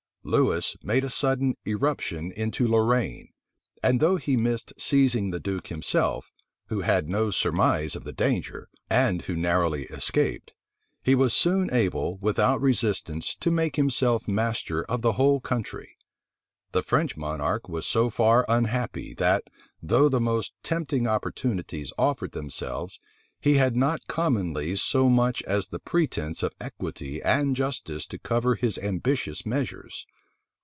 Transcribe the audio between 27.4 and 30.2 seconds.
justice to cover his ambitious measures.